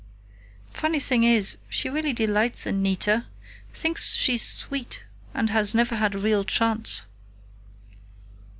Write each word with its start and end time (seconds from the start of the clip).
Funny 0.73 0.99
thing 0.99 1.23
is, 1.23 1.57
she 1.69 1.87
really 1.87 2.11
delights 2.11 2.65
in 2.65 2.81
Nita. 2.81 3.27
Thinks 3.71 4.15
she's 4.15 4.41
sweet 4.41 5.03
and 5.31 5.51
has 5.51 5.75
never 5.75 5.93
had 5.93 6.15
a 6.15 6.17
real 6.17 6.43
chance." 6.43 7.03